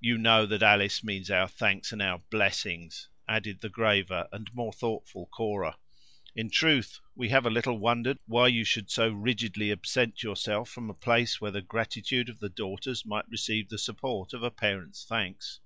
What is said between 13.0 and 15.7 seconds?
might receive the support of a parent's thanks."